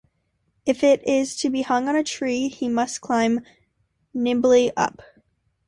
If 0.65 0.83
it 0.83 1.07
is 1.07 1.35
to 1.41 1.51
be 1.51 1.61
hung 1.61 1.87
on 1.87 1.95
a 1.95 2.03
tree, 2.03 2.47
he 2.47 2.67
must 2.67 3.01
climb 3.01 3.41
nimbly 4.15 4.71
up. 4.75 5.03